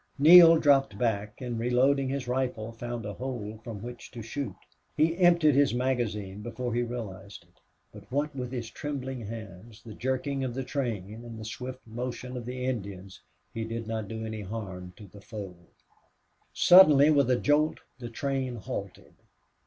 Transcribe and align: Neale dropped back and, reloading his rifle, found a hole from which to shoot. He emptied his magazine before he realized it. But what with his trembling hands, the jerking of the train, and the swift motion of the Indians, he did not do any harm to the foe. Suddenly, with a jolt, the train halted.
Neale 0.17 0.57
dropped 0.57 0.97
back 0.97 1.39
and, 1.41 1.59
reloading 1.59 2.09
his 2.09 2.27
rifle, 2.27 2.71
found 2.71 3.05
a 3.05 3.13
hole 3.13 3.59
from 3.63 3.83
which 3.83 4.09
to 4.09 4.23
shoot. 4.23 4.55
He 4.97 5.15
emptied 5.15 5.53
his 5.53 5.75
magazine 5.75 6.41
before 6.41 6.73
he 6.73 6.81
realized 6.81 7.43
it. 7.43 7.59
But 7.93 8.11
what 8.11 8.35
with 8.35 8.51
his 8.51 8.67
trembling 8.71 9.27
hands, 9.27 9.83
the 9.83 9.93
jerking 9.93 10.43
of 10.43 10.55
the 10.55 10.63
train, 10.63 11.13
and 11.23 11.39
the 11.39 11.45
swift 11.45 11.85
motion 11.85 12.35
of 12.35 12.47
the 12.47 12.65
Indians, 12.65 13.21
he 13.53 13.63
did 13.63 13.85
not 13.85 14.07
do 14.07 14.25
any 14.25 14.41
harm 14.41 14.91
to 14.97 15.05
the 15.05 15.21
foe. 15.21 15.53
Suddenly, 16.51 17.11
with 17.11 17.29
a 17.29 17.37
jolt, 17.37 17.81
the 17.99 18.09
train 18.09 18.55
halted. 18.55 19.13